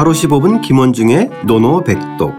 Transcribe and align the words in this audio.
하루 0.00 0.12
15분 0.12 0.62
김원중의 0.62 1.28
논어백독. 1.44 2.32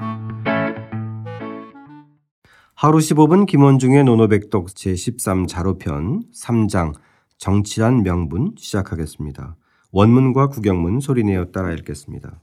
하루 2.74 2.98
15분 2.98 3.46
김원중의 3.46 4.04
논어백독 4.04 4.70
제13 4.70 5.48
자로편 5.48 6.24
3장 6.36 6.96
정치란 7.38 8.02
명분 8.02 8.56
시작하겠습니다. 8.58 9.58
원문과 9.92 10.48
구결문 10.48 11.02
소리내어 11.02 11.52
따라 11.54 11.72
읽겠습니다. 11.74 12.42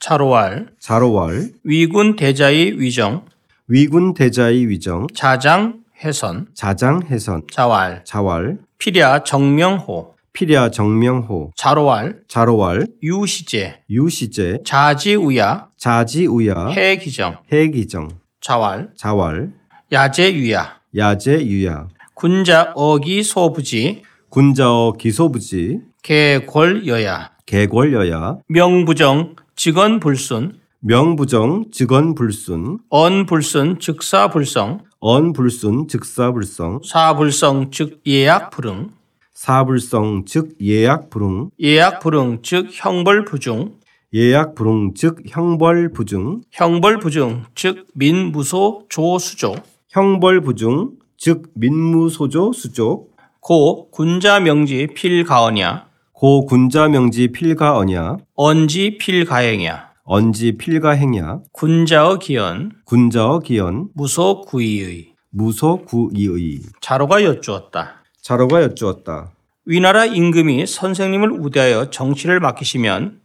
자로왈. 0.00 0.70
자로왈. 0.80 1.50
위군 1.62 2.16
대자이위정. 2.16 3.24
위군 3.68 4.14
대자이위정. 4.14 5.06
자장해선. 5.14 6.48
자장해선. 6.54 7.42
자왈. 7.52 8.02
자왈. 8.04 8.58
필야 8.78 9.22
정명호 9.22 10.13
필야 10.34 10.70
정명호. 10.70 11.52
자로왈 11.56 12.16
자로왈. 12.26 12.88
유시제 13.02 13.82
유시제. 13.88 14.58
자지우야 14.66 15.68
자지우야. 15.78 16.66
해기정 16.70 17.36
해기정. 17.52 18.08
자왈 18.40 18.90
자왈. 18.96 19.52
야제유야. 19.92 20.80
야제유야. 20.96 21.88
군자 22.14 22.72
어기 22.74 23.22
소부지 23.22 24.02
군자어 24.28 24.94
기 24.98 25.12
소부지. 25.12 25.78
개골여야. 26.02 27.30
개궐여야. 27.46 28.38
명부정 28.48 29.36
직언불순. 29.54 30.58
명부정 30.80 31.66
직언불순. 31.70 32.78
언불순 32.90 33.78
즉사불성. 33.78 34.80
언불순 34.98 35.86
즉사불성. 35.86 36.80
사불성 36.84 37.70
즉 37.70 38.00
예약불응 38.04 38.90
사불성 39.34 40.24
즉 40.26 40.56
예약 40.62 41.10
불응. 41.10 41.50
예약 41.60 42.00
불응 42.00 42.38
즉 42.42 42.68
형벌 42.70 43.24
부중. 43.24 43.74
예약 44.14 44.54
불응 44.54 44.94
즉 44.94 45.22
형벌 45.26 45.92
부중. 45.92 46.40
형벌 46.52 46.98
부중 47.00 47.44
즉 47.54 47.86
민무소 47.94 48.86
조수조. 48.88 49.56
형벌 49.90 50.40
부중 50.40 50.92
즉 51.18 51.50
민무소조 51.54 52.52
수족 52.52 53.14
고 53.40 53.90
군자 53.90 54.40
명지 54.40 54.86
필가언야. 54.94 55.88
고 56.12 56.46
군자 56.46 56.88
명지 56.88 57.28
필가언야. 57.28 58.18
언지 58.36 58.96
필가행야. 58.98 59.90
언지 60.04 60.56
필가행야. 60.56 61.40
군자어 61.52 62.18
기언. 62.18 62.70
군자어 62.84 63.40
기연 63.40 63.88
무소 63.94 64.42
구이의. 64.42 65.14
무소 65.30 65.82
구이의. 65.84 66.60
자로가 66.80 67.24
여쭈었다. 67.24 68.03
자로가 68.24 68.62
여쭈었다. 68.62 69.32
위나라 69.66 70.06
임금이 70.06 70.66
선생님을 70.66 71.30
우대하여 71.30 71.90
정치를 71.90 72.40
맡기시면 72.40 73.20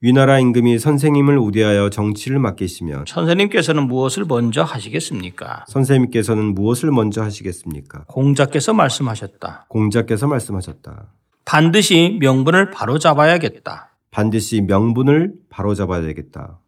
위나라 0.00 0.38
임금이 0.38 0.78
선생님을 0.78 1.36
우대하여 1.36 1.90
정치를 1.90 2.38
맡기시면 2.38 3.04
선생님께서는 3.08 3.82
무엇을 3.82 4.24
먼저 4.26 4.62
하시겠습니까? 4.62 5.66
선생님께서는 5.68 6.54
무엇을 6.54 6.90
먼저 6.92 7.22
하시겠습니까? 7.22 8.04
공자께서 8.06 8.72
말씀하셨다. 8.72 9.66
공자께서 9.68 10.26
말씀하셨다. 10.26 11.12
반드시 11.44 12.16
명분을 12.18 12.70
바로 12.70 12.98
잡아야겠다. 12.98 13.90
반드시 14.10 14.62
명분을 14.62 15.34
바로잡아야 15.50 16.00
되겠다. 16.00 16.58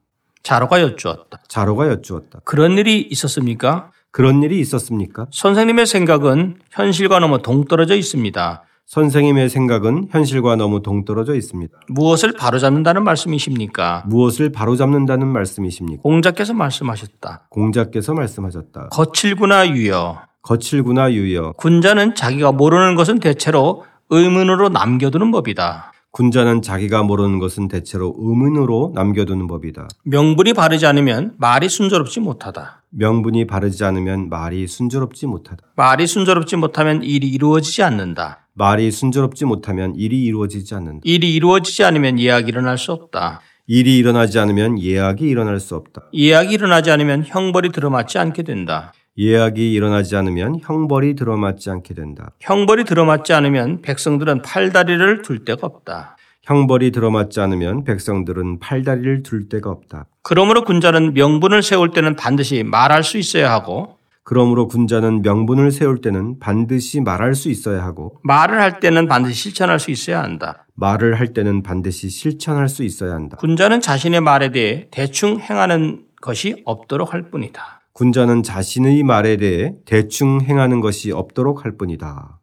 자로가 0.42 0.82
여쭈었다. 0.82 1.40
자로가 1.48 1.88
여쭈었다. 1.88 2.40
그런 2.44 2.76
일이 2.76 3.00
있었습니까? 3.00 3.90
그런 4.12 4.42
일이 4.42 4.60
있었습니까? 4.60 5.26
선생님의 5.30 5.86
생각은 5.86 6.56
현실과 6.70 7.18
너무 7.20 7.42
동떨어져 7.42 7.94
있습니다. 7.94 8.64
선생님의 8.86 9.48
생각은 9.48 10.08
현실과 10.10 10.56
너무 10.56 10.82
동떨어져 10.82 11.36
있습니다. 11.36 11.72
무엇을 11.88 12.32
바로잡는다는 12.32 13.04
말씀이십니까? 13.04 14.02
무엇을 14.06 14.50
바로잡는다는 14.50 15.28
말씀이십니까? 15.28 16.02
공자께서 16.02 16.54
말씀하셨다. 16.54 17.46
공자께서 17.50 18.14
말씀하셨다. 18.14 18.88
거칠구나 18.88 19.68
유여. 19.68 20.22
거칠구나 20.42 21.12
유여. 21.12 21.52
군자는 21.56 22.16
자기가 22.16 22.50
모르는 22.50 22.96
것은 22.96 23.20
대체로 23.20 23.84
의문으로 24.08 24.70
남겨두는 24.70 25.30
법이다. 25.30 25.92
군자는 26.12 26.62
자기가 26.62 27.04
모르는 27.04 27.38
것은 27.38 27.68
대체로 27.68 28.14
의문으로 28.18 28.92
남겨두는 28.94 29.46
법이다. 29.46 29.88
명분이 30.04 30.54
바르지 30.54 30.86
않으면 30.86 31.34
말이 31.38 31.68
순조롭지 31.68 32.20
못하다. 32.20 32.82
명분이 32.90 33.46
바르지 33.46 33.84
않으면 33.84 34.28
말이 34.28 34.66
순조롭지 34.66 35.26
못하다. 35.26 35.62
말이 35.76 36.06
순조롭지 36.08 36.56
못하면 36.56 37.02
일이 37.04 37.28
이루어지지 37.28 37.82
않는다. 37.84 38.48
말이 38.54 38.90
순조롭지 38.90 39.44
못하면 39.44 39.94
일이 39.94 40.24
이루어지지 40.24 40.74
않는다. 40.74 41.00
일이 41.04 41.32
이루어지지 41.34 41.84
않으면 41.84 42.18
예약이 42.18 42.48
일어날 42.48 42.76
수 42.76 42.92
없다. 42.92 43.40
일이 43.68 43.96
일어나지 43.96 44.40
않으면 44.40 44.80
예약이 44.82 45.24
일어날 45.24 45.60
수 45.60 45.76
없다. 45.76 46.10
예약이 46.12 46.52
일어나지 46.54 46.90
않으면 46.90 47.22
형벌이 47.24 47.70
들어맞지 47.70 48.18
않게 48.18 48.42
된다. 48.42 48.92
예약이 49.20 49.72
일어나지 49.74 50.16
않으면 50.16 50.60
형벌이 50.62 51.14
들어맞지 51.14 51.68
않게 51.68 51.92
된다. 51.92 52.30
형벌이 52.40 52.84
들어맞지 52.84 53.34
않으면 53.34 53.82
백성들은 53.82 54.40
팔다리를 54.40 55.20
둘 55.20 55.44
데가 55.44 55.66
없다. 55.66 56.16
형벌이 56.42 56.90
들어맞지 56.90 57.38
않으면 57.40 57.84
백성들은 57.84 58.60
팔다리를 58.60 59.22
둘 59.22 59.50
데가 59.50 59.68
없다. 59.68 60.06
그러므로 60.22 60.64
군자는 60.64 61.12
명분을 61.12 61.62
세울 61.62 61.90
때는 61.90 62.16
반드시 62.16 62.62
말할 62.62 63.04
수 63.04 63.18
있어야 63.18 63.52
하고 63.52 63.98
그러므로 64.22 64.68
군자는 64.68 65.20
명분을 65.20 65.70
세울 65.70 66.00
때는 66.00 66.38
반드시 66.38 67.00
말할 67.00 67.34
수 67.34 67.50
있어야 67.50 67.82
하고 67.82 68.16
말을 68.22 68.58
할 68.60 68.80
때는 68.80 69.06
반드시 69.06 69.34
실천할 69.42 69.78
수 69.78 69.90
있어야 69.90 70.22
한다. 70.22 70.66
말을 70.76 71.20
할 71.20 71.34
때는 71.34 71.62
반드시 71.62 72.08
실천할 72.08 72.70
수 72.70 72.84
있어야 72.84 73.12
한다. 73.12 73.36
군자는 73.36 73.82
자신의 73.82 74.22
말에 74.22 74.50
대해 74.50 74.88
대충 74.90 75.40
행하는 75.40 76.04
것이 76.22 76.62
없도록 76.64 77.12
할 77.12 77.30
뿐이다. 77.30 77.79
군자는 78.00 78.42
자신의 78.42 79.02
말에 79.02 79.36
대해 79.36 79.74
대충 79.84 80.40
행하는 80.40 80.80
것이 80.80 81.12
없도록 81.12 81.66
할 81.66 81.76
뿐이다. 81.76 82.40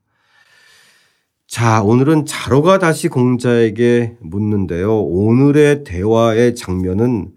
자, 1.48 1.82
오늘은 1.82 2.28
자로가 2.28 2.78
다시 2.78 3.08
공자에게 3.08 4.18
묻는데요. 4.22 5.02
오늘의 5.02 5.84
대화의 5.84 6.54
장면은 6.54 7.32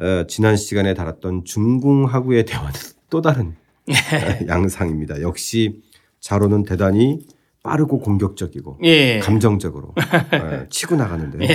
어, 0.00 0.24
지난 0.26 0.56
시간에 0.56 0.94
다뤘던 0.94 1.44
중궁하구의 1.44 2.44
대화는 2.44 2.72
또 3.08 3.20
다른 3.22 3.50
어, 3.50 3.54
양상입니다. 4.48 5.22
역시 5.22 5.80
자로는 6.18 6.64
대단히 6.64 7.20
빠르고 7.62 8.00
공격적이고 8.00 8.80
예. 8.82 9.20
감정적으로 9.20 9.94
어, 9.96 10.64
치고 10.70 10.96
나가는데요. 10.96 11.48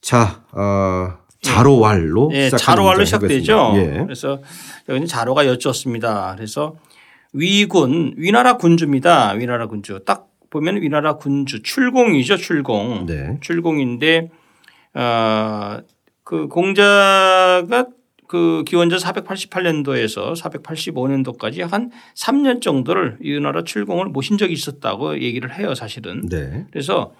자, 0.00 0.44
어, 0.50 1.25
자로왈로 1.42 2.30
예, 2.34 2.50
자로왈로 2.50 3.04
시작되죠. 3.04 3.72
예. 3.76 4.02
그래서 4.02 4.40
여기는 4.88 5.06
자로가 5.06 5.46
여쭈었습니다. 5.46 6.34
그래서 6.36 6.76
위군 7.32 8.14
위나라 8.16 8.56
군주입니다. 8.56 9.32
위나라 9.32 9.66
군주 9.66 10.00
딱 10.04 10.28
보면 10.50 10.80
위나라 10.82 11.16
군주 11.16 11.62
출공이죠. 11.62 12.36
출공. 12.36 13.06
네. 13.06 13.38
출공인데 13.40 14.30
어 14.94 15.78
그 16.26 16.48
공자가 16.48 17.86
그 18.26 18.64
기원전 18.66 18.98
488년도에서 18.98 20.34
485년도까지 20.34 21.60
한 21.70 21.92
3년 22.16 22.60
정도를 22.60 23.18
위나라 23.20 23.62
출공을 23.62 24.06
모신 24.06 24.36
적이 24.36 24.54
있었다고 24.54 25.20
얘기를 25.20 25.56
해요, 25.56 25.76
사실은. 25.76 26.28
네. 26.28 26.66
그래서 26.72 27.14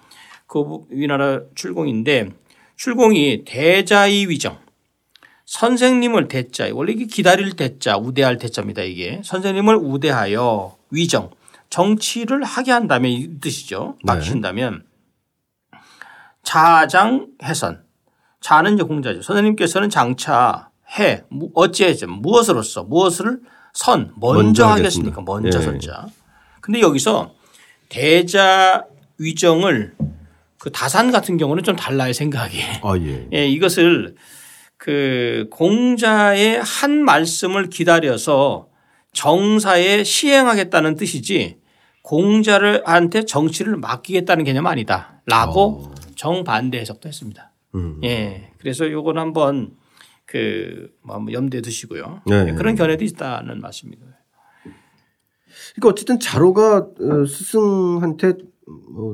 그 0.45 0.61
위나라 0.89 1.39
출공인데 1.55 2.31
출공이 2.77 3.43
대자의 3.45 4.29
위정. 4.29 4.59
선생님을 5.45 6.27
대자, 6.27 6.69
원래 6.73 6.91
이게 6.91 7.05
기다릴 7.05 7.55
대자, 7.55 7.97
우대할 7.97 8.37
대자입니다. 8.37 8.83
이게 8.83 9.21
선생님을 9.23 9.75
우대하여 9.77 10.75
위정, 10.91 11.31
정치를 11.69 12.43
하게 12.43 12.71
한다면 12.71 13.11
이 13.11 13.39
뜻이죠. 13.39 13.95
네. 14.03 14.13
맡긴다면 14.13 14.83
자장 16.43 17.27
해선. 17.43 17.83
자는 18.41 18.75
이제 18.75 18.83
공자죠. 18.83 19.21
선생님께서는 19.21 19.89
장차 19.89 20.69
해 20.99 21.23
무- 21.29 21.49
어찌해서 21.55 22.07
무엇으로서 22.07 22.83
무엇을 22.83 23.39
선 23.73 24.13
먼저, 24.17 24.43
먼저 24.43 24.67
하겠습니까? 24.67 25.21
먼저 25.21 25.59
예. 25.59 25.61
선자. 25.63 26.05
근데 26.61 26.79
여기서 26.81 27.33
대자 27.89 28.85
위정을 29.17 29.95
그 30.59 30.71
다산 30.71 31.11
같은 31.11 31.37
경우는 31.37 31.63
좀 31.63 31.75
달라요 31.75 32.13
생각이. 32.13 32.59
아, 32.81 32.97
예. 32.97 33.27
예, 33.33 33.47
이것을 33.47 34.15
그 34.77 35.47
공자의 35.51 36.61
한 36.61 37.03
말씀을 37.03 37.69
기다려서 37.69 38.69
정사에 39.13 40.03
시행하겠다는 40.03 40.95
뜻이지 40.95 41.57
공자를한테 42.03 43.25
정치를 43.25 43.77
맡기겠다는 43.77 44.45
개념 44.45 44.67
아니다 44.67 45.21
라고 45.25 45.91
정반대 46.15 46.79
해석도 46.79 47.09
했습니다. 47.09 47.51
음. 47.75 47.99
예. 48.03 48.51
그래서 48.59 48.89
요건 48.91 49.17
한번 49.17 49.71
그, 50.25 50.89
뭐 51.03 51.23
염두에 51.31 51.61
두시고요. 51.61 52.21
네. 52.25 52.47
예, 52.49 52.51
그런 52.53 52.75
견해도 52.75 53.03
있다는 53.03 53.61
말씀입니다. 53.61 54.05
그러니까 55.75 55.89
어쨌든 55.89 56.19
자로가 56.19 56.77
어, 56.77 57.25
스승한테 57.25 58.29
어, 58.95 59.13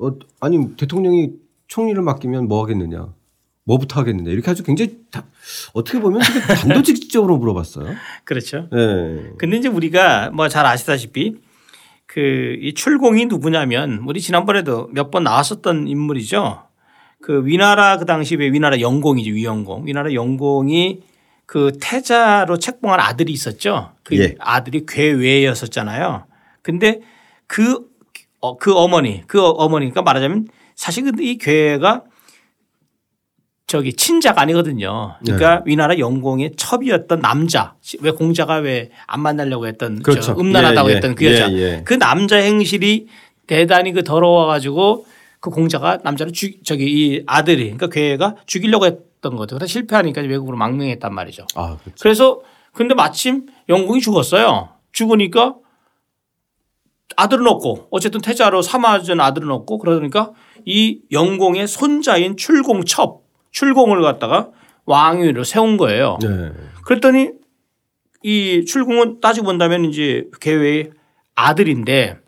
어, 0.00 0.10
아니 0.40 0.76
대통령이 0.76 1.32
총리를 1.68 2.00
맡기면 2.02 2.48
뭐 2.48 2.62
하겠느냐. 2.62 3.12
뭐부터 3.66 4.00
하겠느냐. 4.00 4.30
이렇게 4.30 4.50
아주 4.50 4.62
굉장히 4.62 4.98
다, 5.10 5.24
어떻게 5.72 5.98
보면 5.98 6.20
되게 6.20 6.40
단도직입적으로 6.54 7.38
물어봤어요. 7.38 7.94
그렇죠. 8.24 8.68
네. 8.70 9.30
근데 9.38 9.56
이제 9.56 9.68
우리가 9.68 10.30
뭐 10.30 10.48
잘 10.48 10.66
아시다시피 10.66 11.36
그 12.06 12.58
이 12.60 12.74
출공이 12.74 13.26
누구냐면 13.26 14.02
우리 14.06 14.20
지난번에도 14.20 14.88
몇 14.92 15.10
번 15.10 15.24
나왔었던 15.24 15.88
인물이죠. 15.88 16.62
그 17.22 17.46
위나라 17.46 17.96
그 17.96 18.04
당시 18.04 18.34
에 18.34 18.38
위나라 18.38 18.78
영공이지 18.80 19.32
위영공. 19.32 19.86
위나라 19.86 20.12
영공이 20.12 21.00
그 21.46 21.72
태자로 21.80 22.58
책봉한 22.58 23.00
아들이 23.00 23.32
있었죠. 23.32 23.92
그 24.02 24.18
예. 24.18 24.34
아들이 24.38 24.84
괴외였었잖아요. 24.86 26.24
근데 26.62 27.00
그, 27.46 27.86
어, 28.44 28.58
그 28.58 28.74
어머니, 28.74 29.22
그 29.26 29.42
어머니가 29.42 30.02
말하자면 30.02 30.48
사실 30.74 31.10
이 31.18 31.38
괴가 31.38 32.04
저기 33.66 33.94
친자가 33.94 34.42
아니거든요. 34.42 35.14
그러니까 35.24 35.62
위나라 35.64 35.98
영공의 35.98 36.52
첩이었던 36.54 37.20
남자. 37.20 37.74
왜 38.00 38.10
공자가 38.10 38.56
왜 38.56 38.90
안 39.06 39.22
만나려고 39.22 39.66
했던 39.66 39.96
저 39.96 40.02
그렇죠. 40.02 40.36
음란하다고 40.38 40.88
예, 40.88 40.92
예. 40.92 40.96
했던 40.96 41.14
그 41.14 41.24
여자. 41.24 41.50
예, 41.50 41.56
예. 41.56 41.82
그 41.86 41.94
남자 41.98 42.36
행실이 42.36 43.06
대단히 43.46 43.92
그 43.92 44.04
더러워 44.04 44.44
가지고 44.44 45.06
그 45.40 45.48
공자가 45.48 45.98
남자를 46.04 46.34
죽 46.34 46.62
저기 46.66 46.84
이 46.84 47.22
아들이 47.26 47.64
그러니까 47.64 47.88
괴가 47.88 48.34
죽이려고 48.44 48.84
했던 48.84 49.36
거죠. 49.36 49.56
그래서 49.56 49.72
실패하니까 49.72 50.20
외국으로 50.20 50.58
망명했단 50.58 51.14
말이죠. 51.14 51.46
아, 51.54 51.78
그렇죠. 51.78 52.02
그래서 52.02 52.40
근데 52.74 52.94
마침 52.94 53.46
영공이 53.70 54.02
죽었어요. 54.02 54.68
죽으니까 54.92 55.54
아들은 57.16 57.46
없고 57.46 57.88
어쨌든 57.90 58.20
태자로 58.20 58.62
삼아준 58.62 59.20
아들은 59.20 59.50
없고 59.50 59.78
그러니까 59.78 60.32
이 60.64 61.00
영공의 61.12 61.66
손자인 61.66 62.36
출공첩 62.36 63.22
출공을 63.50 64.02
갖다가 64.02 64.50
왕위로 64.86 65.44
세운 65.44 65.76
거예요. 65.76 66.18
네. 66.20 66.52
그랬더니 66.84 67.30
이 68.22 68.64
출공은 68.66 69.20
따지고 69.20 69.46
본다면 69.46 69.84
이제 69.84 70.28
계획의 70.40 70.90
아들인데 71.34 72.18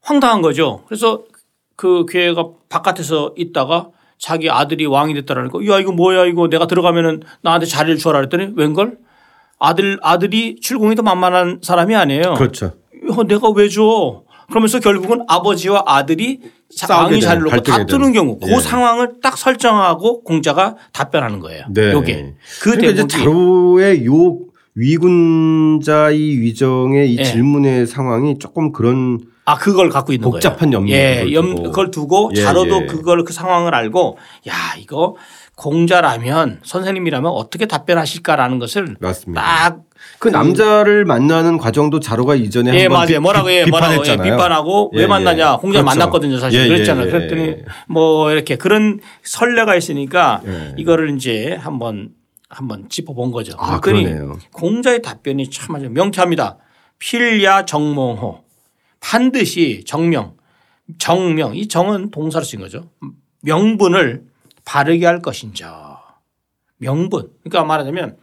황당한 0.00 0.42
거죠. 0.42 0.84
그래서 0.86 1.24
그 1.76 2.06
괴가 2.08 2.50
바깥에서 2.68 3.34
있다가 3.36 3.90
자기 4.18 4.48
아들이 4.50 4.86
왕이 4.86 5.14
됐다라니까 5.14 5.58
야 5.66 5.80
이거 5.80 5.90
뭐야 5.92 6.26
이거 6.26 6.48
내가 6.48 6.66
들어가면은 6.66 7.22
나한테 7.40 7.66
자리를 7.66 7.98
주어라 7.98 8.20
그랬더니 8.20 8.52
웬걸 8.56 8.98
아들 9.58 9.98
아들이 10.02 10.56
출공이 10.60 10.94
더 10.94 11.02
만만한 11.02 11.60
사람이 11.62 11.94
아니에요. 11.94 12.34
그렇죠. 12.34 12.72
야, 13.12 13.22
내가 13.24 13.50
왜 13.50 13.68
줘? 13.68 14.22
그러면서 14.48 14.80
결국은 14.80 15.24
아버지와 15.28 15.84
아들이 15.86 16.40
되는, 17.18 17.20
자리를 17.20 17.44
놓고 17.44 17.62
다투는 17.62 17.86
되는. 17.86 18.12
경우 18.12 18.38
그 18.38 18.50
예. 18.50 18.58
상황을 18.60 19.14
딱 19.22 19.36
설정하고 19.38 20.24
공자가 20.24 20.76
답변하는 20.92 21.38
거예요. 21.40 21.64
네. 21.70 21.92
요게 21.92 22.34
그 22.60 22.70
그러니까 22.70 22.92
이제 22.92 23.06
자로의 23.06 24.04
요 24.06 24.38
위군자의 24.74 26.40
위정의 26.40 27.12
이 27.12 27.18
예. 27.18 27.24
질문의 27.24 27.86
상황이 27.86 28.38
조금 28.38 28.72
그런 28.72 29.20
아 29.44 29.56
그걸 29.56 29.90
갖고 29.90 30.12
있는 30.12 30.30
복잡한 30.30 30.70
거예요. 30.70 30.80
염려 30.80 30.94
예, 30.94 31.32
염. 31.32 31.62
그걸 31.62 31.90
두고 31.90 32.30
예, 32.36 32.42
자로도 32.42 32.82
예. 32.82 32.86
그걸 32.86 33.24
그 33.24 33.32
상황을 33.32 33.74
알고 33.74 34.18
야 34.48 34.54
이거 34.78 35.16
공자라면 35.56 36.60
선생님이라면 36.64 37.30
어떻게 37.30 37.66
답변하실까라는 37.66 38.58
것을 38.58 38.96
맞습니다. 39.00 39.42
딱 39.42 39.80
그 40.22 40.28
남자를 40.28 41.04
만나는 41.04 41.58
과정도 41.58 41.98
자로가 41.98 42.36
이전에 42.36 42.72
예, 42.74 42.82
한번 42.82 43.00
맞아요. 43.00 43.20
뭐라고 43.20 43.50
예, 43.50 43.64
비, 43.64 43.70
뭐라고 43.70 44.06
예. 44.06 44.16
비판하고 44.16 44.92
예, 44.94 44.98
왜 44.98 45.02
예. 45.02 45.06
만나냐. 45.08 45.56
공자 45.56 45.80
그렇죠. 45.80 45.84
만났거든요, 45.84 46.38
사실. 46.38 46.60
예, 46.60 46.64
예, 46.64 46.68
그랬잖아요. 46.68 47.06
예, 47.08 47.10
그랬더니 47.10 47.42
예. 47.42 47.64
뭐 47.88 48.30
이렇게 48.30 48.54
그런 48.54 49.00
선례가 49.24 49.74
있으니까 49.74 50.40
예. 50.46 50.74
이거를 50.78 51.16
이제 51.16 51.58
한번 51.58 52.10
한번 52.48 52.88
짚어본 52.88 53.32
거죠. 53.32 53.56
아, 53.58 53.80
그러네요. 53.80 54.38
공자의 54.52 55.02
답변이 55.02 55.50
참 55.50 55.74
아주 55.74 55.90
명쾌합니다. 55.90 56.58
필야 57.00 57.64
정몽호 57.64 58.44
반드시 59.00 59.82
정명 59.84 60.36
정명 60.98 61.56
이 61.56 61.66
정은 61.66 62.12
동사로 62.12 62.44
쓴 62.44 62.60
거죠. 62.60 62.90
명분을 63.40 64.22
바르게 64.64 65.04
할 65.04 65.20
것인자. 65.20 66.00
명분. 66.78 67.28
그러니까 67.42 67.64
말하자면 67.64 68.18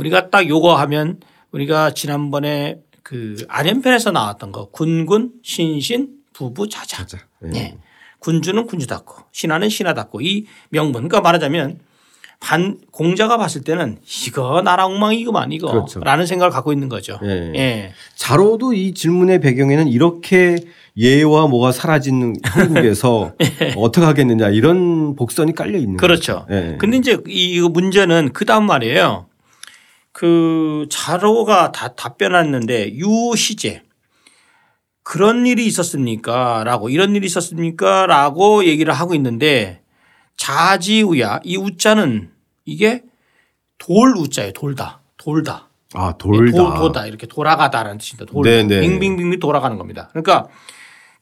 우리가 0.00 0.30
딱 0.30 0.48
요거 0.48 0.76
하면 0.76 1.20
우리가 1.52 1.92
지난번에 1.92 2.80
그 3.02 3.36
아련편에서 3.48 4.12
나왔던 4.12 4.50
거 4.50 4.70
군군 4.70 5.32
신신 5.42 6.08
부부 6.32 6.68
자자. 6.68 7.04
자자. 7.04 7.18
예. 7.44 7.48
네. 7.48 7.78
군주는 8.18 8.66
군주답고 8.66 9.24
신하는 9.32 9.68
신하답고 9.68 10.20
이 10.22 10.46
명분. 10.70 11.08
그러니까 11.08 11.20
말하자면 11.20 11.80
반 12.38 12.78
공자가 12.90 13.36
봤을 13.36 13.62
때는 13.62 13.98
이거 14.26 14.62
나라 14.62 14.86
엉망이구만 14.86 15.52
이거 15.52 15.70
그렇죠. 15.70 16.00
라는 16.00 16.24
생각을 16.24 16.50
갖고 16.50 16.72
있는 16.72 16.88
거죠. 16.88 17.18
예. 17.22 17.52
예. 17.54 17.92
자로도 18.16 18.72
이 18.72 18.94
질문의 18.94 19.40
배경에는 19.40 19.88
이렇게 19.88 20.56
예와 20.96 21.48
뭐가 21.48 21.72
사라지는 21.72 22.36
한국에서 22.42 23.34
어떻게 23.76 24.06
하겠느냐 24.06 24.48
이런 24.48 25.14
복선이 25.16 25.54
깔려 25.54 25.78
있는 25.78 25.98
그렇죠. 25.98 26.46
거죠. 26.46 26.54
예. 26.54 26.76
근데 26.78 26.96
이제 26.96 27.18
이 27.26 27.60
문제는 27.60 28.30
그 28.32 28.46
다음 28.46 28.64
말이에요. 28.64 29.26
그 30.20 30.84
자로가 30.90 31.72
다 31.72 31.94
답변했는데 31.94 32.92
유시제 32.92 33.84
그런 35.02 35.46
일이 35.46 35.64
있었습니까? 35.64 36.62
라고 36.62 36.90
이런 36.90 37.16
일이 37.16 37.24
있었습니까? 37.24 38.04
라고 38.04 38.66
얘기를 38.66 38.92
하고 38.92 39.14
있는데 39.14 39.80
자지우야 40.36 41.40
이 41.42 41.56
우자는 41.56 42.32
이게 42.66 43.02
돌 43.78 44.14
우자예요. 44.14 44.52
돌다. 44.52 45.00
돌다. 45.16 45.70
아 45.94 46.12
돌다. 46.18 46.54
도, 46.54 46.74
도다 46.74 47.06
이렇게 47.06 47.26
돌아가다라는 47.26 47.96
뜻입니다. 47.96 48.30
돌. 48.30 48.44
네, 48.44 48.62
네. 48.62 48.80
빙빙빙 48.80 49.40
돌아가는 49.40 49.78
겁니다. 49.78 50.10
그러니까 50.10 50.48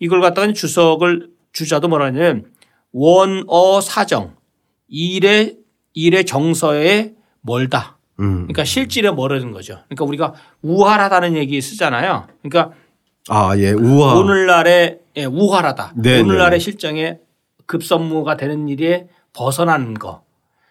이걸 0.01 0.21
갖다가 0.21 0.53
주석을 0.53 1.31
주자도 1.53 1.87
뭐라 1.87 2.07
하냐면 2.07 2.47
원어 2.91 3.81
사정 3.81 4.35
일의 4.89 5.57
일의 5.95 6.27
정서에 6.27 7.13
멀다. 7.43 7.98
음. 8.21 8.35
그러니까 8.43 8.65
실질에 8.65 9.11
멀어진 9.11 9.53
거죠. 9.53 9.79
그러니까 9.89 10.05
우리가 10.05 10.35
우활하다는 10.63 11.35
얘기 11.37 11.61
쓰잖아요. 11.61 12.27
그러니까 12.43 12.75
아 13.29 13.57
예. 13.59 13.71
우와. 13.73 14.15
오늘날의 14.15 14.99
예, 15.17 15.25
우활하다. 15.25 15.95
네, 15.97 16.21
오늘날의 16.21 16.59
네. 16.59 16.65
실정에 16.65 17.19
급선무가 17.67 18.37
되는 18.37 18.69
일에 18.69 19.09
벗어나는 19.33 19.95
거. 19.95 20.23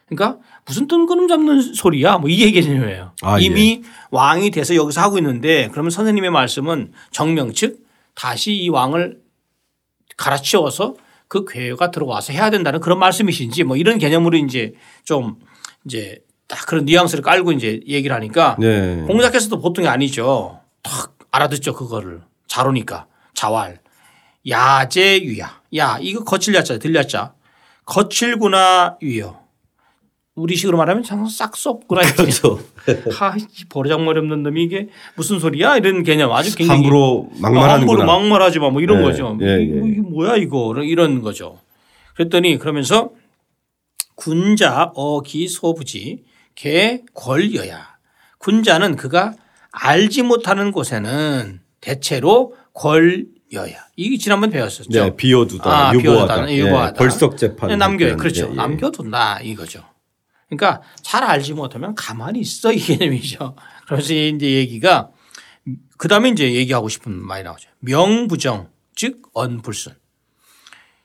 그러니까 0.09 0.39
무슨 0.65 0.87
뜬구름 0.87 1.27
잡는 1.27 1.61
소리야 1.73 2.17
뭐 2.17 2.29
이 2.29 2.41
얘기예요. 2.43 3.11
아, 3.21 3.39
이미 3.39 3.83
왕이 4.11 4.51
돼서 4.51 4.73
여기서 4.75 5.01
하고 5.01 5.17
있는데 5.17 5.69
그러면 5.71 5.89
선생님의 5.91 6.31
말씀은 6.31 6.93
정명 7.11 7.51
즉 7.53 7.79
다시 8.15 8.53
이 8.55 8.69
왕을 8.69 9.19
갈아치워서 10.15 10.95
그 11.27 11.45
괴가 11.45 11.91
들어와서 11.91 12.31
해야 12.33 12.49
된다는 12.49 12.79
그런 12.79 12.99
말씀이신지 12.99 13.63
뭐 13.63 13.75
이런 13.75 13.97
개념으로 13.97 14.37
이제 14.37 14.73
좀 15.03 15.35
이제 15.85 16.19
딱 16.47 16.65
그런 16.65 16.85
뉘앙스를 16.85 17.23
깔고 17.23 17.51
이제 17.51 17.81
얘기를 17.87 18.15
하니까 18.15 18.55
네. 18.59 19.03
공자께서도 19.07 19.59
보통이 19.59 19.87
아니죠. 19.87 20.59
탁 20.81 21.17
알아듣죠 21.31 21.73
그거를 21.73 22.21
자로니까 22.47 23.07
자활 23.33 23.79
야제유야 24.47 25.61
야 25.75 25.97
이거 26.01 26.23
거칠 26.23 26.55
야자 26.55 26.79
들렸자 26.79 27.33
거칠구나 27.85 28.97
유요 29.01 29.39
우리식으로 30.35 30.77
말하면 30.77 31.03
참 31.03 31.27
싹수 31.27 31.69
없구나 31.69 32.01
그렇죠. 32.13 32.59
하, 33.11 33.35
이 33.35 33.45
버르장머리 33.69 34.19
없는 34.19 34.43
놈이 34.43 34.63
이게 34.63 34.87
무슨 35.15 35.39
소리야 35.39 35.77
이런 35.77 36.03
개념 36.03 36.31
아주 36.31 36.55
굉장히 36.55 36.81
함부로 36.83 37.23
함부로 37.33 37.41
막말하는구나. 37.41 38.05
막말하지 38.05 38.59
마 38.59 38.69
뭐 38.69 38.79
이런 38.81 38.99
예, 38.99 39.03
거죠. 39.03 39.37
예, 39.41 39.61
이거, 39.63 39.75
예. 39.85 39.89
이게 39.91 40.01
뭐야 40.01 40.35
이거 40.37 40.73
이런 40.83 41.21
거죠. 41.23 41.57
그랬더니 42.15 42.57
그러면서 42.59 43.09
군자 44.15 44.91
어기 44.95 45.47
소부지 45.47 46.23
개 46.57 47.03
권여야. 47.13 47.97
군자는 48.39 48.95
그가 48.95 49.35
알지 49.71 50.23
못하는 50.23 50.71
곳에는 50.71 51.61
대체로 51.79 52.55
권여야. 52.73 53.77
이게 53.95 54.17
지난번 54.17 54.49
배웠었죠. 54.49 54.89
네, 54.89 55.15
비워두다, 55.15 55.89
아, 55.89 55.93
유보하다, 55.93 56.01
비워두다, 56.01 56.53
유보하다. 56.53 56.89
예, 56.89 56.93
벌석 56.97 57.37
재판. 57.37 57.69
네, 57.69 57.75
남겨요. 57.75 58.17
그렇죠. 58.17 58.47
예, 58.47 58.51
예. 58.51 58.55
남겨둔다 58.55 59.41
이거죠. 59.41 59.83
그러니까 60.49 60.81
잘 61.03 61.23
알지 61.23 61.53
못하면 61.53 61.93
가만히 61.93 62.39
있어 62.39 62.73
이 62.73 62.77
개념이죠. 62.77 63.55
그래서 63.87 64.13
이제 64.15 64.51
얘기가 64.53 65.11
그 65.97 66.07
다음에 66.07 66.29
이제 66.29 66.53
얘기하고 66.55 66.89
싶은 66.89 67.11
말이 67.11 67.43
나오죠. 67.43 67.69
명부정 67.79 68.71
즉 68.95 69.21
언불순. 69.35 69.93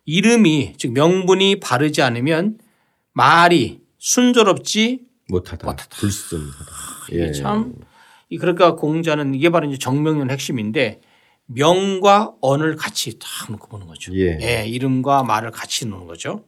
이름이 0.07 0.77
즉 0.79 0.93
명분이 0.93 1.61
바르지 1.61 2.01
않으면 2.01 2.57
말이 3.13 3.83
순조롭지 3.99 5.12
못하다. 5.33 5.67
못하다. 5.67 5.97
불순하다. 5.97 6.73
이게 7.11 7.29
예. 7.29 7.33
참이 7.33 7.73
그러니까 8.39 8.77
공자는 8.77 9.35
이게 9.35 9.51
바로 9.51 9.67
이제 9.67 9.79
정명론 9.79 10.31
핵심인데 10.31 11.01
명과 11.47 12.35
언을 12.41 12.77
같이 12.77 13.19
딱 13.19 13.51
놓고 13.51 13.69
보는 13.69 13.87
거죠. 13.87 14.15
예. 14.15 14.39
예, 14.41 14.67
이름과 14.67 15.25
말을 15.25 15.51
같이 15.51 15.87
놓는 15.87 16.07
거죠. 16.07 16.45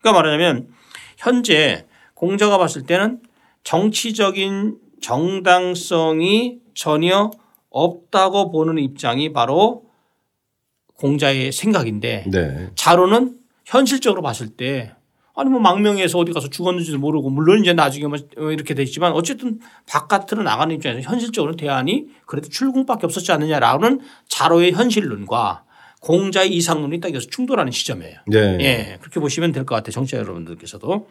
그러니까 0.00 0.22
말하자면 0.22 0.68
현재 1.16 1.86
공자가 2.14 2.58
봤을 2.58 2.84
때는 2.84 3.20
정치적인 3.64 4.78
정당성이 5.02 6.60
전혀 6.74 7.30
없다고 7.70 8.50
보는 8.50 8.78
입장이 8.78 9.32
바로 9.32 9.84
공자의 10.94 11.52
생각인데 11.52 12.24
네. 12.28 12.70
자로는 12.74 13.36
현실적으로 13.64 14.22
봤을 14.22 14.48
때 14.48 14.94
아니 15.38 15.50
뭐 15.50 15.60
망명해서 15.60 16.18
어디 16.18 16.32
가서 16.32 16.48
죽었는지도 16.50 16.98
모르고 16.98 17.30
물론 17.30 17.60
이제 17.60 17.72
나중에 17.72 18.06
뭐 18.06 18.18
이렇게 18.50 18.74
됐지만 18.74 19.12
어쨌든 19.12 19.60
바깥으로 19.86 20.42
나가는 20.42 20.74
입장에서 20.74 21.08
현실적으로 21.08 21.54
대안이 21.54 22.06
그래도 22.26 22.48
출궁밖에 22.48 23.06
없었지 23.06 23.30
않느냐라는 23.30 24.00
자로의 24.28 24.72
현실론과 24.72 25.62
공자의 26.00 26.52
이상론이 26.54 27.00
딱 27.00 27.14
여기서 27.14 27.30
충돌하는 27.30 27.70
시점이에요. 27.70 28.18
네. 28.26 28.58
예. 28.60 28.98
그렇게 29.00 29.20
보시면 29.20 29.52
될 29.52 29.64
것 29.64 29.76
같아요. 29.76 29.92
정치자 29.92 30.18
여러분들께서도. 30.18 31.06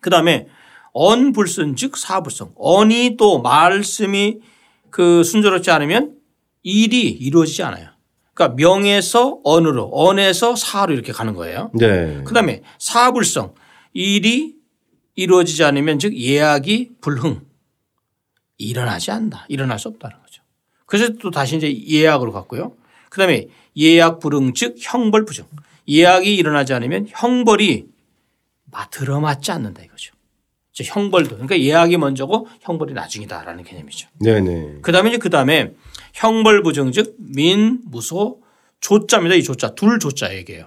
그 0.00 0.10
다음에 0.10 0.46
언불순 0.92 1.76
즉 1.76 1.96
사불성. 1.96 2.52
언이 2.56 3.16
또 3.16 3.40
말씀이 3.40 4.38
그 4.90 5.24
순조롭지 5.24 5.70
않으면 5.70 6.16
일이 6.62 7.08
이루어지지 7.10 7.62
않아요. 7.62 7.88
그러니까 8.40 8.54
명에서 8.56 9.38
언으로 9.44 9.90
언에서 9.92 10.56
사로 10.56 10.94
이렇게 10.94 11.12
가는 11.12 11.34
거예요. 11.34 11.70
네. 11.74 12.22
그 12.24 12.32
다음에 12.32 12.62
사불성. 12.78 13.54
일이 13.92 14.54
이루어지지 15.14 15.62
않으면 15.64 15.98
즉 15.98 16.16
예약이 16.16 16.92
불흥. 17.02 17.42
일어나지 18.56 19.10
않는다. 19.10 19.44
일어날 19.48 19.78
수 19.78 19.88
없다는 19.88 20.16
거죠. 20.22 20.42
그래서 20.86 21.12
또 21.20 21.30
다시 21.30 21.56
이제 21.56 21.70
예약으로 21.86 22.32
갔고요. 22.32 22.72
그 23.10 23.18
다음에 23.18 23.48
예약 23.76 24.20
불응 24.20 24.54
즉 24.54 24.76
형벌 24.78 25.26
부정. 25.26 25.46
예약이 25.86 26.34
일어나지 26.34 26.72
않으면 26.72 27.08
형벌이 27.10 27.86
들어맞지 28.90 29.52
않는다 29.52 29.82
이거죠. 29.82 30.14
즉 30.72 30.84
형벌도 30.86 31.30
그러니까 31.30 31.60
예약이 31.60 31.98
먼저고 31.98 32.48
형벌이 32.60 32.94
나중이다라는 32.94 33.64
개념이죠. 33.64 34.08
네네. 34.18 34.78
그 34.80 34.92
다음에 34.92 35.10
이제 35.10 35.18
그 35.18 35.28
다음에 35.28 35.72
형벌 36.14 36.62
부정 36.62 36.92
즉 36.92 37.14
민, 37.18 37.80
무소, 37.84 38.40
조자입니다. 38.80 39.34
이 39.36 39.42
조자 39.42 39.74
둘 39.74 39.98
조자 39.98 40.34
얘기예요. 40.34 40.66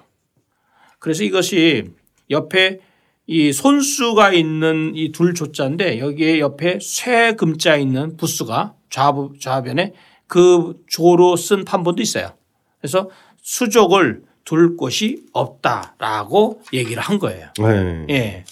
그래서 1.00 1.24
이것이 1.24 1.86
옆에 2.30 2.80
이 3.26 3.54
손수가 3.54 4.34
있는 4.34 4.94
이 4.96 5.12
둘 5.12 5.34
조자인데 5.34 6.00
여기에 6.00 6.40
옆에 6.40 6.80
쇠 6.82 7.34
금자 7.36 7.76
있는 7.78 8.18
부수가 8.18 8.76
좌부 8.90 9.34
좌변에 9.40 9.94
그 10.28 10.82
조로 10.88 11.36
쓴 11.36 11.64
판본도 11.66 12.02
있어요. 12.02 12.34
그래서 12.80 13.10
수족을 13.42 14.24
둘 14.46 14.76
곳이 14.76 15.24
없다라고 15.34 16.62
얘기를 16.74 17.02
한 17.02 17.18
거예요. 17.18 17.48
네. 17.60 18.06
예. 18.10 18.46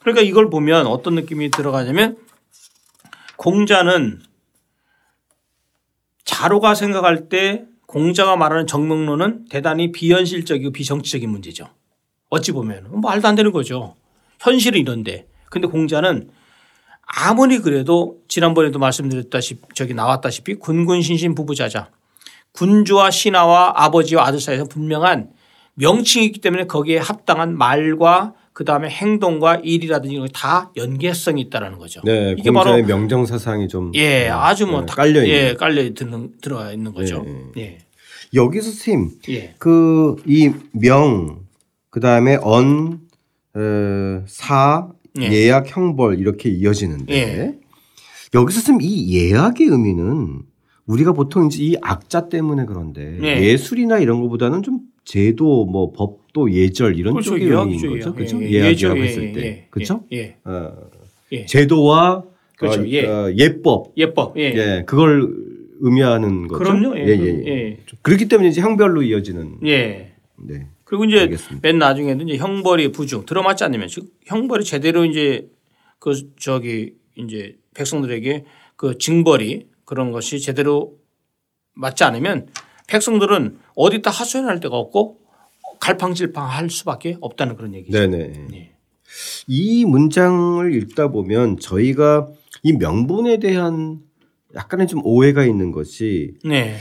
그러니까 0.00 0.22
이걸 0.22 0.48
보면 0.50 0.86
어떤 0.86 1.14
느낌이 1.14 1.50
들어가냐면 1.50 2.16
공자는 3.36 4.20
자로가 6.24 6.74
생각할 6.74 7.28
때 7.28 7.64
공자가 7.86 8.36
말하는 8.36 8.66
정명론은 8.66 9.46
대단히 9.48 9.92
비현실적이고 9.92 10.72
비정치적인 10.72 11.28
문제죠. 11.30 11.68
어찌 12.30 12.52
보면 12.52 13.00
말도 13.00 13.28
안 13.28 13.34
되는 13.34 13.52
거죠. 13.52 13.94
현실은 14.40 14.80
이런데. 14.80 15.26
근데 15.50 15.68
공자는 15.68 16.30
아무리 17.06 17.58
그래도 17.58 18.18
지난번에도 18.28 18.78
말씀드렸다시피 18.78 19.60
저기 19.74 19.94
나왔다시피 19.94 20.54
군군신신 20.54 21.34
부부자자 21.34 21.90
군주와 22.52 23.10
신하와 23.10 23.74
아버지와 23.76 24.26
아들 24.26 24.40
사이에서 24.40 24.64
분명한 24.64 25.30
명칭이 25.74 26.24
있기 26.26 26.40
때문에 26.40 26.66
거기에 26.66 26.98
합당한 26.98 27.56
말과 27.56 28.34
그 28.54 28.64
다음에 28.64 28.88
행동과 28.88 29.56
일이라든지 29.64 30.14
이런 30.14 30.28
다 30.32 30.70
연계성이 30.76 31.42
있다라는 31.42 31.78
거죠. 31.78 32.00
네. 32.04 32.34
이게 32.38 32.50
바로 32.52 32.80
명정 32.84 33.26
사상이 33.26 33.66
좀 33.68 33.90
예 33.94 34.28
아주 34.28 34.66
뭐 34.66 34.80
네, 34.80 34.86
다- 34.86 34.94
깔려 34.94 35.24
있는. 35.24 35.28
예 35.36 35.54
깔려 35.54 35.92
들어 35.92 36.28
들어가 36.40 36.72
있는 36.72 36.94
거죠. 36.94 37.24
예, 37.56 37.60
예. 37.60 37.78
여기서 38.32 38.70
선생님 38.70 39.10
예. 39.28 39.54
그이 39.58 40.52
명 40.72 41.44
그 41.90 42.00
다음에 42.00 42.38
언, 42.42 42.98
어, 43.54 44.24
사, 44.26 44.88
예. 45.20 45.30
예약, 45.30 45.76
형벌 45.76 46.18
이렇게 46.18 46.48
이어지는데 46.50 47.14
예. 47.14 47.54
여기서 48.34 48.60
선생님 48.60 48.80
이 48.82 49.14
예약의 49.16 49.68
의미는 49.68 50.40
우리가 50.86 51.12
보통 51.12 51.46
이제 51.46 51.62
이 51.62 51.76
악자 51.82 52.28
때문에 52.28 52.64
그런데 52.66 53.16
예. 53.22 53.42
예술이나 53.44 53.98
이런 54.00 54.20
것보다는 54.22 54.62
좀 54.64 54.80
제도 55.04 55.66
뭐 55.66 55.92
법도 55.92 56.52
예절 56.52 56.98
이런 56.98 57.14
그렇죠. 57.14 57.30
쪽의 57.30 57.48
예약이죠. 57.48 57.90
거죠. 57.90 58.14
그렇죠? 58.14 58.42
예, 58.42 58.50
예약이라고 58.50 58.98
예죠. 59.00 59.06
했을 59.06 59.28
예, 59.28 59.32
때. 59.32 59.46
예, 59.46 59.66
그렇죠? 59.70 60.04
예. 60.12 60.36
어, 60.44 60.72
예. 61.32 61.46
제도와 61.46 62.24
그렇죠. 62.56 62.80
어, 62.80 62.86
예. 62.86 63.06
어, 63.06 63.32
예법 63.36 63.92
예법. 63.96 64.38
예. 64.38 64.42
예. 64.42 64.82
그걸 64.86 65.28
의미하는 65.80 66.48
거죠. 66.48 66.64
그럼요. 66.64 66.98
예. 66.98 67.02
예, 67.02 67.08
예, 67.08 67.42
예. 67.46 67.46
예. 67.46 67.78
그렇기 68.02 68.28
때문에 68.28 68.48
이제 68.48 68.60
형별로 68.60 69.02
이어지는 69.02 69.58
예. 69.66 70.12
네. 70.36 70.66
그리고 70.84 71.04
이제 71.04 71.20
알겠습니다. 71.20 71.66
맨 71.66 71.78
나중에는 71.78 72.28
이제 72.28 72.38
형벌이 72.38 72.92
부중 72.92 73.26
들어맞지 73.26 73.64
않으면 73.64 73.88
즉 73.88 74.06
형벌이 74.26 74.64
제대로 74.64 75.04
이제 75.04 75.48
그 75.98 76.12
저기 76.38 76.94
이제 77.16 77.56
백성들에게 77.74 78.44
그 78.76 78.98
징벌이 78.98 79.66
그런 79.84 80.12
것이 80.12 80.40
제대로 80.40 80.94
맞지 81.74 82.04
않으면 82.04 82.46
백성들은 82.86 83.58
어디다 83.74 84.10
하소연할 84.10 84.60
데가 84.60 84.76
없고 84.76 85.18
갈팡질팡 85.80 86.48
할 86.48 86.70
수밖에 86.70 87.16
없다는 87.20 87.56
그런 87.56 87.74
얘기죠. 87.74 87.98
네네. 87.98 88.46
예. 88.54 88.70
이 89.46 89.84
문장을 89.84 90.74
읽다 90.74 91.08
보면 91.08 91.58
저희가 91.58 92.28
이 92.62 92.72
명분에 92.72 93.38
대한 93.38 94.00
약간의 94.54 94.86
좀 94.86 95.00
오해가 95.04 95.44
있는 95.44 95.72
것이 95.72 96.34
네. 96.44 96.76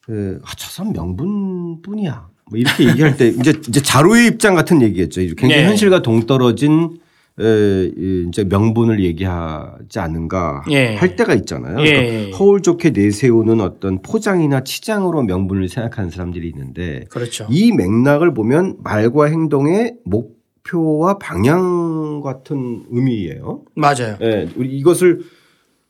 그, 0.00 0.40
아, 0.44 0.52
저 0.56 0.68
사람 0.68 0.92
명분뿐이야. 0.92 2.28
뭐 2.50 2.58
이렇게 2.58 2.88
얘기할 2.88 3.16
때 3.16 3.28
이제 3.28 3.52
이제 3.68 3.80
자로의 3.80 4.26
입장 4.26 4.54
같은 4.54 4.82
얘기겠죠. 4.82 5.20
굉장히 5.34 5.62
네. 5.62 5.66
현실과 5.66 6.02
동떨어진 6.02 6.90
에, 6.92 7.03
이 7.36 8.26
이제 8.28 8.44
명분을 8.44 9.02
얘기하지 9.02 9.98
않은가 9.98 10.64
예. 10.70 10.94
할 10.94 11.16
때가 11.16 11.34
있잖아요. 11.34 11.84
예. 11.84 11.90
그러니까 11.90 12.36
허울 12.36 12.62
좋게 12.62 12.90
내세우는 12.90 13.60
어떤 13.60 14.02
포장이나 14.02 14.62
치장으로 14.62 15.22
명분을 15.24 15.68
생각하는 15.68 16.10
사람들이 16.10 16.48
있는데 16.48 17.06
그렇죠. 17.10 17.46
이 17.50 17.72
맥락을 17.72 18.34
보면 18.34 18.76
말과 18.84 19.24
행동의 19.26 19.96
목표와 20.04 21.18
방향 21.18 22.20
같은 22.20 22.84
의미예요. 22.90 23.62
맞아요. 23.74 24.16
예, 24.22 24.48
우리 24.54 24.68
이것을 24.78 25.24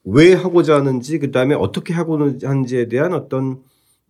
왜 0.05 0.33
하고자 0.33 0.77
하는지 0.77 1.19
그다음에 1.19 1.55
어떻게 1.55 1.93
하고자 1.93 2.49
하는지에 2.49 2.89
대한 2.89 3.13
어떤 3.13 3.59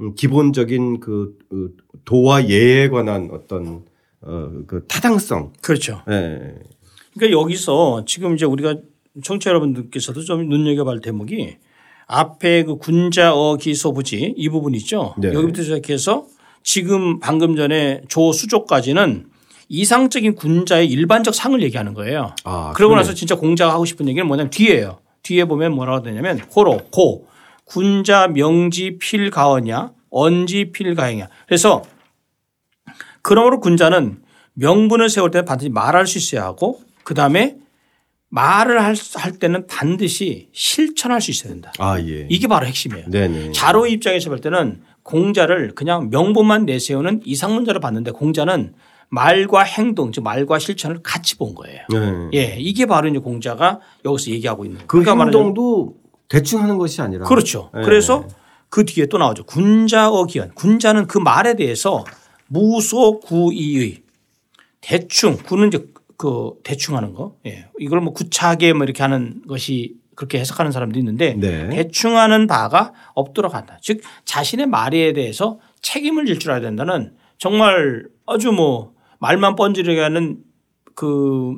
음, 0.01 0.15
기본적인 0.15 1.01
그 1.01 1.37
어, 1.53 1.67
도와 2.05 2.49
예에 2.49 2.89
관한 2.91 3.29
어떤 3.33 3.83
어, 4.21 4.51
그 4.69 4.85
타당성. 4.87 5.53
그렇죠. 5.61 6.03
예. 6.09 6.55
그러니까 7.15 7.41
여기서 7.41 8.05
지금 8.07 8.35
이제 8.35 8.45
우리가 8.45 8.77
청취자 9.23 9.51
여러분들께서도 9.51 10.23
좀 10.25 10.49
눈여겨볼 10.49 11.01
대목이 11.01 11.57
앞에 12.07 12.65
그 12.65 12.77
군자어 12.77 13.57
기소부지 13.57 14.35
이 14.37 14.49
부분 14.49 14.75
있죠. 14.75 15.15
네. 15.19 15.33
여기부터 15.33 15.63
시작해서 15.63 16.27
지금 16.63 17.21
방금 17.21 17.57
전에 17.57 18.03
조수족까지는 18.09 19.27
이상적인 19.69 20.35
군자의 20.35 20.89
일반적 20.89 21.35
상을 21.35 21.61
얘기하는 21.63 21.95
거예요. 21.95 22.35
아, 22.45 22.73
그러고. 22.75 22.97
나서 22.97 23.15
진짜 23.15 23.37
공자가 23.37 23.73
하고 23.73 23.85
싶은 23.85 24.09
얘기는 24.09 24.27
뭐냐면 24.27 24.51
뒤에요. 24.51 24.99
뒤에 25.23 25.47
보면 25.47 25.73
뭐라고 25.73 26.03
되냐면 26.03 26.39
고로 26.49 26.79
고 26.91 27.27
군자 27.65 28.29
명지 28.29 28.99
필가언냐 28.99 29.93
언지 30.11 30.71
필가행이야. 30.71 31.29
그래서 31.47 31.83
그러므로 33.23 33.61
군자는 33.61 34.23
명분을 34.53 35.09
세울 35.09 35.31
때 35.31 35.45
반드시 35.45 35.71
말할 35.71 36.07
수 36.07 36.19
있어야 36.19 36.45
하고 36.45 36.81
그 37.05 37.15
다음에 37.15 37.57
말을 38.31 38.83
할, 38.83 38.97
할 39.15 39.33
때는 39.39 39.67
반드시 39.69 40.49
실천할 40.53 41.21
수 41.21 41.31
있어야 41.31 41.53
된다. 41.53 41.73
아, 41.79 42.01
예. 42.01 42.27
이게 42.29 42.49
바로 42.49 42.67
핵심이에요. 42.67 43.09
네네. 43.09 43.53
자로 43.53 43.87
입장에서 43.87 44.29
볼 44.31 44.41
때는 44.41 44.83
공자를 45.05 45.75
그냥 45.75 46.11
명분만 46.11 46.65
내세우는 46.65 47.21
이상문자로 47.25 47.79
봤는데 47.79 48.11
공자는 48.11 48.75
말과 49.09 49.63
행동, 49.63 50.11
즉 50.11 50.25
말과 50.25 50.59
실천을 50.59 51.01
같이 51.03 51.37
본 51.37 51.55
거예요. 51.55 51.83
네. 51.91 52.31
예, 52.35 52.57
이게 52.59 52.87
바로 52.87 53.09
이제 53.09 53.19
공자가 53.19 53.79
여기서 54.05 54.33
얘기하고 54.33 54.65
있는. 54.65 54.81
그 54.87 55.01
그러니까 55.01 55.25
행동도 55.25 55.95
대충 56.29 56.61
하는 56.63 56.79
것이 56.79 57.01
아니라 57.01 57.27
그렇죠. 57.27 57.71
예. 57.77 57.83
그래서 57.83 58.27
그 58.69 58.85
뒤에 58.85 59.07
또 59.07 59.19
나오죠. 59.19 59.45
군자어 59.45 60.25
기현. 60.25 60.53
군자는 60.55 61.07
그 61.07 61.19
말에 61.19 61.55
대해서 61.55 62.05
무소 62.49 63.21
구이의 63.21 64.03
대충 64.81 65.37
구는 65.37 65.69
이제 65.69 65.87
그 66.25 66.53
대충 66.63 66.97
하는 66.97 67.13
거. 67.13 67.37
예. 67.45 67.67
이걸 67.79 68.01
뭐 68.01 68.15
구차하게 68.15 68.73
뭐 68.73 68.85
이렇게 68.85 69.03
하는 69.03 69.43
것이 69.47 69.97
그렇게 70.15 70.39
해석하는 70.39 70.73
사람도 70.73 70.99
있는데 70.99 71.35
네. 71.35 71.69
대충 71.69 72.17
하는 72.17 72.47
바가 72.47 72.95
없도록 73.15 73.55
한다. 73.55 73.77
즉 73.83 74.01
자신의 74.25 74.67
말에 74.67 75.13
대해서 75.13 75.59
책임을 75.83 76.25
질 76.25 76.39
줄 76.39 76.51
알아야 76.53 76.63
된다는 76.63 77.13
정말 77.37 78.07
아주 78.27 78.53
뭐 78.53 78.95
말만 79.19 79.55
번지르게 79.55 80.01
하는 80.01 80.39
그 80.95 81.57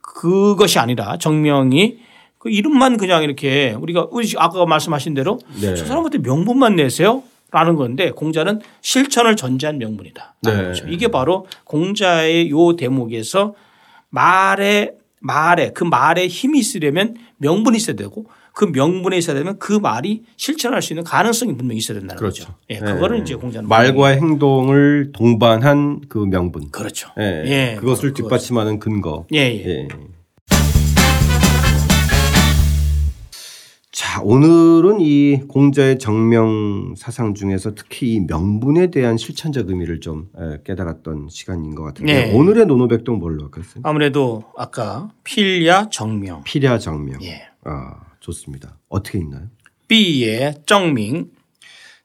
그것이 0.00 0.80
아니라 0.80 1.16
정명이 1.18 1.98
그 2.38 2.50
이름만 2.50 2.96
그냥 2.96 3.22
이렇게 3.22 3.76
우리가 3.78 4.08
아까 4.38 4.66
말씀하신 4.66 5.14
대로 5.14 5.38
네. 5.60 5.76
저 5.76 5.84
사람한테 5.84 6.18
명분만 6.18 6.74
내세요. 6.74 7.22
라는 7.50 7.76
건데 7.76 8.10
공자는 8.10 8.60
실천을 8.82 9.34
전제한 9.36 9.78
명분이다. 9.78 10.34
네. 10.42 10.50
그렇죠. 10.54 10.86
이게 10.88 11.08
바로 11.08 11.46
공자의 11.64 12.50
요 12.50 12.76
대목에서 12.76 13.54
말에 14.10 14.92
말에 15.20 15.72
그 15.72 15.84
말에 15.84 16.26
힘이 16.26 16.60
있으려면 16.60 17.16
명분이 17.38 17.76
있어야 17.76 17.96
되고 17.96 18.26
그 18.52 18.64
명분이 18.64 19.16
있어야 19.18 19.36
되면 19.36 19.58
그 19.58 19.72
말이 19.72 20.24
실천할 20.36 20.82
수 20.82 20.92
있는 20.92 21.04
가능성이 21.04 21.56
분명히 21.56 21.78
있어야 21.78 21.98
된다는 21.98 22.18
그렇죠. 22.18 22.44
거죠. 22.46 22.58
예, 22.70 22.78
그거를 22.78 23.18
네. 23.18 23.22
이제 23.22 23.34
공자는 23.36 23.68
말과 23.68 24.08
행동을 24.08 25.10
동반한 25.12 26.00
그 26.08 26.18
명분. 26.18 26.70
그렇죠. 26.70 27.10
예. 27.18 27.44
예, 27.46 27.76
그것을 27.78 28.14
뒷받침하는 28.14 28.80
근거. 28.80 29.26
예, 29.32 29.38
예. 29.38 29.88
자, 34.08 34.22
오늘은 34.22 35.02
이 35.02 35.42
공자의 35.48 35.98
정명 35.98 36.94
사상 36.96 37.34
중에서 37.34 37.74
특히 37.74 38.14
이 38.14 38.20
명분에 38.20 38.90
대한 38.90 39.18
실천적 39.18 39.68
의미를 39.68 40.00
좀 40.00 40.30
예, 40.40 40.62
깨달았던 40.64 41.28
시간인 41.28 41.74
것 41.74 41.82
같은데 41.82 42.28
네. 42.28 42.34
오늘의 42.34 42.64
노노백동 42.64 43.18
뭘로 43.18 43.42
할까요? 43.42 43.64
아무래도 43.82 44.44
아까 44.56 45.10
필야 45.24 45.90
정명, 45.90 46.42
필야 46.44 46.78
정명. 46.78 47.22
예. 47.22 47.42
아, 47.64 48.00
좋습니다. 48.20 48.78
어떻게 48.88 49.18
있나요? 49.18 49.48
삐의 49.88 50.62
정명, 50.64 51.28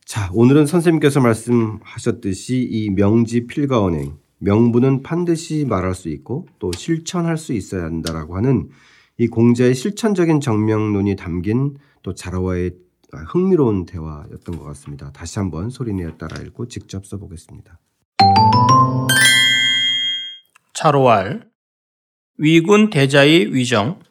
자, 0.04 0.30
오늘은 0.34 0.66
선생님께서 0.66 1.22
말씀하셨듯이 1.22 2.68
이 2.70 2.90
명지 2.90 3.48
필가언행, 3.48 4.18
명분은 4.40 5.04
반드시 5.04 5.64
말할 5.64 5.96
수 5.96 6.10
있고 6.10 6.48
또 6.60 6.70
실천할 6.76 7.38
수 7.38 7.54
있어야 7.54 7.86
한다라고 7.86 8.36
하는 8.36 8.68
이 9.18 9.28
공자의 9.28 9.74
실천적인 9.74 10.42
정명론이 10.42 11.16
담긴 11.16 11.78
또 12.04 12.14
자라와의 12.14 12.72
흥미로운 13.28 13.86
대화였던 13.86 14.58
것 14.58 14.64
같습니다. 14.66 15.12
다시 15.12 15.40
한번 15.40 15.70
소리내어 15.70 16.18
따라 16.18 16.42
읽고 16.42 16.68
직접 16.68 17.06
써보겠습니다. 17.06 17.80
차로왈, 20.74 21.50
위군 22.38 22.90
대자의 22.90 23.54
위정, 23.54 24.02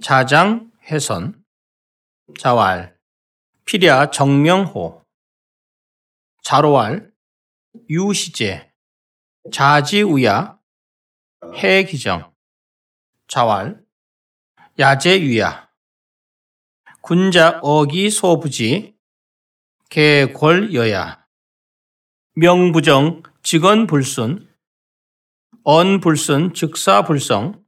자장 0.00 0.70
해선, 0.90 1.44
자왈, 2.38 2.96
필야 3.64 4.10
정명호, 4.10 5.02
자로왈, 6.42 7.10
유시제, 7.90 8.70
자지우야, 9.52 10.58
해기정, 11.56 12.32
자왈, 13.26 13.84
야제유야, 14.78 15.65
군자 17.06 17.60
어기 17.62 18.10
소부지, 18.10 18.96
개골여야, 19.90 21.24
명부정 22.34 23.22
직언불순, 23.44 24.52
언불순 25.62 26.52
즉사불성, 26.52 27.64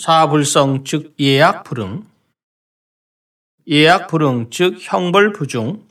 사불성 0.00 0.84
즉 0.84 1.14
예약불응, 1.20 2.08
예약불응 3.68 4.48
즉 4.48 4.78
형벌부중, 4.80 5.86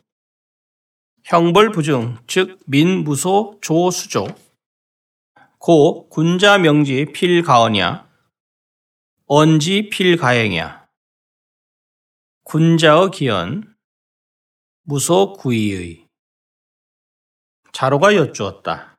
형벌부중 1.26 2.18
즉 2.26 2.58
민무소 2.66 3.60
조수조, 3.62 4.26
고 5.60 6.10
군자명지 6.10 7.14
필가언야, 7.14 8.10
언지 9.28 9.90
필가행야, 9.92 10.83
군자의 12.54 13.10
기연, 13.10 13.76
무소 14.84 15.34
구이의, 15.34 16.08
자로가 17.72 18.14
여쭈었다. 18.14 18.96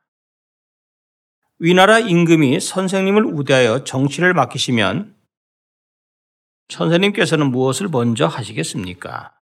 위나라 1.59 1.99
임금이 1.99 2.59
선생님을 2.59 3.23
우대하여 3.23 3.85
정치를 3.85 4.33
맡기시면 4.33 5.17
선생님께서는 6.67 7.49
무엇을 7.49 7.87
먼저 7.87 8.27
하시겠습니까? 8.27 9.39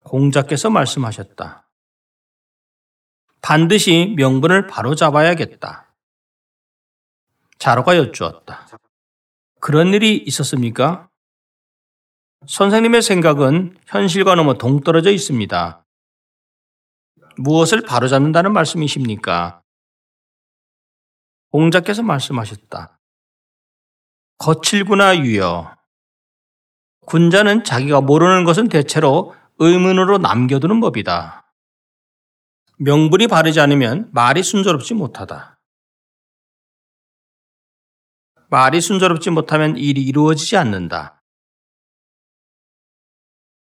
공자께서 0.00 0.68
말씀하셨다. 0.68 1.70
반드시 3.40 4.12
명분을 4.14 4.66
바로 4.66 4.94
잡아야겠다. 4.94 5.94
자로가 7.58 7.96
여쭈었다. 7.96 8.68
그런 9.60 9.94
일이 9.94 10.18
있었습니까? 10.18 11.08
선생님의 12.46 13.02
생각은 13.02 13.76
현실과 13.86 14.34
너무 14.34 14.56
동떨어져 14.56 15.10
있습니다. 15.10 15.84
무엇을 17.36 17.82
바로잡는다는 17.82 18.52
말씀이십니까? 18.52 19.62
공자께서 21.50 22.02
말씀하셨다. 22.02 22.98
거칠구나 24.38 25.18
유여. 25.18 25.76
군자는 27.06 27.64
자기가 27.64 28.00
모르는 28.00 28.44
것은 28.44 28.68
대체로 28.68 29.34
의문으로 29.58 30.18
남겨두는 30.18 30.80
법이다. 30.80 31.52
명분이 32.78 33.26
바르지 33.26 33.60
않으면 33.60 34.10
말이 34.12 34.42
순조롭지 34.42 34.94
못하다. 34.94 35.58
말이 38.50 38.80
순조롭지 38.80 39.30
못하면 39.30 39.76
일이 39.76 40.02
이루어지지 40.02 40.56
않는다. 40.56 41.17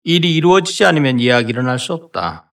일이 0.07 0.35
이루어지지 0.35 0.85
않으면 0.85 1.19
이야기 1.19 1.49
일어날 1.49 1.79
수 1.79 1.91
없다. 1.91 2.53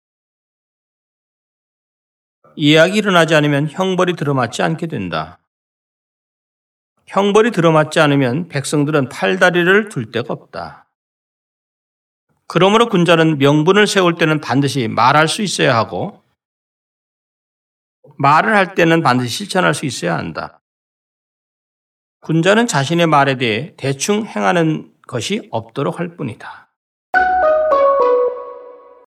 이야기 2.56 2.98
일어나지 2.98 3.34
않으면 3.34 3.70
형벌이 3.70 4.16
들어맞지 4.16 4.62
않게 4.62 4.86
된다. 4.86 5.38
형벌이 7.06 7.52
들어맞지 7.52 8.00
않으면 8.00 8.48
백성들은 8.48 9.08
팔다리를 9.08 9.88
둘 9.88 10.10
데가 10.10 10.34
없다. 10.34 10.90
그러므로 12.46 12.90
군자는 12.90 13.38
명분을 13.38 13.86
세울 13.86 14.16
때는 14.16 14.42
반드시 14.42 14.86
말할 14.86 15.26
수 15.26 15.40
있어야 15.40 15.74
하고 15.74 16.22
말을 18.18 18.54
할 18.54 18.74
때는 18.74 19.02
반드시 19.02 19.34
실천할 19.34 19.72
수 19.72 19.86
있어야 19.86 20.18
한다. 20.18 20.60
군자는 22.20 22.66
자신의 22.66 23.06
말에 23.06 23.38
대해 23.38 23.74
대충 23.78 24.26
행하는 24.26 24.92
것이 25.06 25.48
없도록 25.50 25.98
할 25.98 26.14
뿐이다. 26.14 26.67